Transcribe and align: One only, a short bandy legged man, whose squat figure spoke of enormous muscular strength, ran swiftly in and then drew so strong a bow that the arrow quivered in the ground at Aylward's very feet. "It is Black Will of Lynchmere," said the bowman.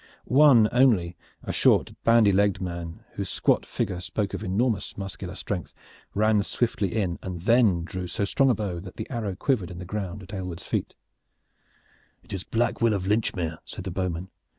One 0.25 0.67
only, 0.71 1.15
a 1.43 1.53
short 1.53 1.93
bandy 2.03 2.31
legged 2.31 2.59
man, 2.59 3.03
whose 3.11 3.29
squat 3.29 3.67
figure 3.67 3.99
spoke 3.99 4.33
of 4.33 4.43
enormous 4.43 4.97
muscular 4.97 5.35
strength, 5.35 5.75
ran 6.15 6.41
swiftly 6.41 6.95
in 6.95 7.19
and 7.21 7.43
then 7.43 7.83
drew 7.83 8.07
so 8.07 8.25
strong 8.25 8.49
a 8.49 8.55
bow 8.55 8.79
that 8.79 8.95
the 8.97 9.07
arrow 9.11 9.35
quivered 9.35 9.69
in 9.69 9.77
the 9.77 9.85
ground 9.85 10.23
at 10.23 10.33
Aylward's 10.33 10.65
very 10.67 10.81
feet. 10.81 10.95
"It 12.23 12.33
is 12.33 12.43
Black 12.43 12.81
Will 12.81 12.95
of 12.95 13.05
Lynchmere," 13.05 13.59
said 13.63 13.83
the 13.83 13.91
bowman. 13.91 14.31